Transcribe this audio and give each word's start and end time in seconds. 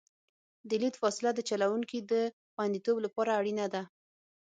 د 0.69 0.71
لید 0.81 0.95
فاصله 1.01 1.31
د 1.33 1.39
چلوونکي 1.49 1.99
د 2.11 2.13
خوندیتوب 2.53 2.97
لپاره 3.05 3.31
اړینه 3.39 3.65
ده 3.73 3.81